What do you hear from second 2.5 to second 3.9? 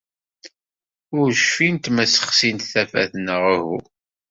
tafat neɣ uhu.